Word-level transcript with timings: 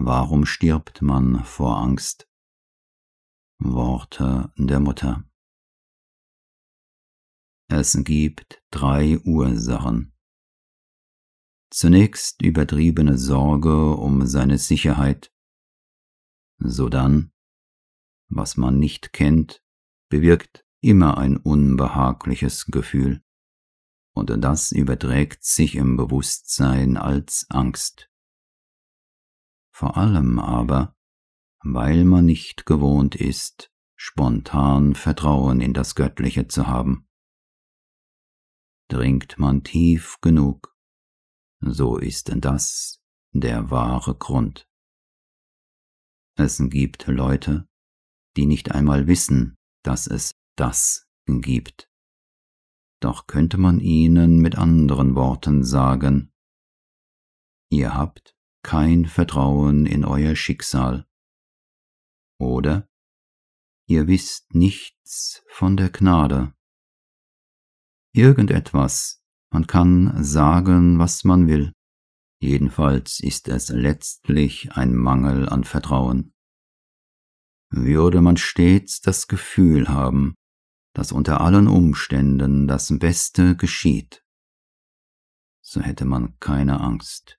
Warum 0.00 0.46
stirbt 0.46 1.02
man 1.02 1.42
vor 1.44 1.78
Angst? 1.78 2.30
Worte 3.58 4.52
der 4.56 4.78
Mutter. 4.78 5.24
Es 7.68 7.98
gibt 8.04 8.62
drei 8.70 9.18
Ursachen. 9.24 10.16
Zunächst 11.70 12.40
übertriebene 12.42 13.18
Sorge 13.18 13.96
um 13.96 14.24
seine 14.24 14.58
Sicherheit. 14.58 15.32
Sodann, 16.58 17.32
was 18.28 18.56
man 18.56 18.78
nicht 18.78 19.12
kennt, 19.12 19.64
bewirkt 20.10 20.64
immer 20.80 21.18
ein 21.18 21.36
unbehagliches 21.36 22.66
Gefühl, 22.66 23.24
und 24.14 24.30
das 24.30 24.70
überträgt 24.70 25.42
sich 25.42 25.74
im 25.74 25.96
Bewusstsein 25.96 26.96
als 26.96 27.46
Angst. 27.50 28.08
Vor 29.78 29.96
allem 29.96 30.40
aber, 30.40 30.96
weil 31.60 32.04
man 32.04 32.24
nicht 32.24 32.66
gewohnt 32.66 33.14
ist, 33.14 33.70
spontan 33.94 34.96
Vertrauen 34.96 35.60
in 35.60 35.72
das 35.72 35.94
Göttliche 35.94 36.48
zu 36.48 36.66
haben. 36.66 37.08
Dringt 38.88 39.38
man 39.38 39.62
tief 39.62 40.16
genug, 40.20 40.76
so 41.60 41.96
ist 41.96 42.32
das 42.34 43.00
der 43.32 43.70
wahre 43.70 44.16
Grund. 44.16 44.68
Es 46.34 46.60
gibt 46.60 47.06
Leute, 47.06 47.68
die 48.36 48.46
nicht 48.46 48.72
einmal 48.72 49.06
wissen, 49.06 49.54
dass 49.84 50.08
es 50.08 50.34
das 50.56 51.06
gibt. 51.24 51.88
Doch 52.98 53.28
könnte 53.28 53.58
man 53.58 53.78
ihnen 53.78 54.40
mit 54.40 54.58
anderen 54.58 55.14
Worten 55.14 55.62
sagen, 55.62 56.32
ihr 57.70 57.94
habt 57.94 58.34
kein 58.68 59.06
Vertrauen 59.06 59.86
in 59.86 60.04
euer 60.04 60.36
Schicksal. 60.36 61.06
Oder 62.38 62.86
ihr 63.86 64.06
wisst 64.08 64.54
nichts 64.54 65.42
von 65.48 65.78
der 65.78 65.88
Gnade. 65.88 66.52
Irgendetwas, 68.12 69.22
man 69.50 69.66
kann 69.66 70.22
sagen, 70.22 70.98
was 70.98 71.24
man 71.24 71.48
will, 71.48 71.72
jedenfalls 72.42 73.20
ist 73.20 73.48
es 73.48 73.70
letztlich 73.70 74.70
ein 74.72 74.94
Mangel 74.94 75.48
an 75.48 75.64
Vertrauen. 75.64 76.34
Würde 77.70 78.20
man 78.20 78.36
stets 78.36 79.00
das 79.00 79.28
Gefühl 79.28 79.88
haben, 79.88 80.34
dass 80.92 81.10
unter 81.10 81.40
allen 81.40 81.68
Umständen 81.68 82.68
das 82.68 82.92
Beste 82.98 83.56
geschieht, 83.56 84.22
so 85.62 85.80
hätte 85.80 86.04
man 86.04 86.38
keine 86.38 86.80
Angst 86.80 87.38